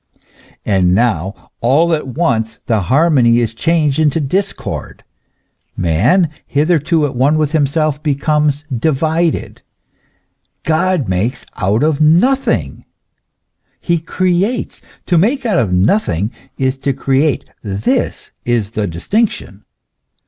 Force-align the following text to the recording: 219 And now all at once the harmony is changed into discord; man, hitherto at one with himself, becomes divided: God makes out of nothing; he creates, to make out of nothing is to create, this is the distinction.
219 0.65 0.73
And 0.87 0.95
now 0.95 1.51
all 1.59 1.93
at 1.93 2.07
once 2.07 2.57
the 2.65 2.81
harmony 2.81 3.39
is 3.39 3.53
changed 3.53 3.99
into 3.99 4.19
discord; 4.19 5.03
man, 5.77 6.31
hitherto 6.47 7.05
at 7.05 7.15
one 7.15 7.37
with 7.37 7.51
himself, 7.51 8.01
becomes 8.01 8.63
divided: 8.75 9.61
God 10.63 11.07
makes 11.07 11.45
out 11.55 11.83
of 11.83 12.01
nothing; 12.01 12.83
he 13.79 13.99
creates, 13.99 14.81
to 15.05 15.19
make 15.19 15.45
out 15.45 15.59
of 15.59 15.71
nothing 15.71 16.31
is 16.57 16.79
to 16.79 16.93
create, 16.93 17.45
this 17.61 18.31
is 18.43 18.71
the 18.71 18.87
distinction. 18.87 19.65